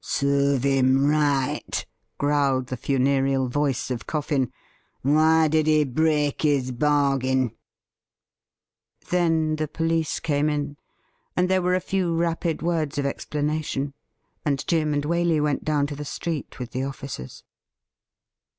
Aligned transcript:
'Serve 0.19 0.63
him 0.63 1.05
right!' 1.05 1.85
growled 2.17 2.65
the 2.65 2.75
funereal 2.75 3.47
voice 3.47 3.91
of 3.91 4.07
Coffin.' 4.07 4.51
Why 5.03 5.47
did 5.47 5.67
he 5.67 5.83
break 5.83 6.41
his 6.41 6.71
bargain.?' 6.71 7.51
Then 9.11 9.57
the 9.57 9.67
police 9.67 10.19
came 10.19 10.49
in, 10.49 10.77
and 11.37 11.47
there 11.49 11.61
were 11.61 11.75
a 11.75 11.79
few 11.79 12.15
rapid; 12.15 12.63
words 12.63 12.97
of 12.97 13.05
explanation; 13.05 13.93
and 14.43 14.65
Jim 14.65 14.91
and 14.95 15.03
Waley 15.05 15.39
went 15.39 15.63
down 15.63 15.85
to, 15.85 15.95
the 15.95 16.03
street 16.03 16.57
with 16.57 16.71
the 16.71 16.81
officers. 16.83 17.43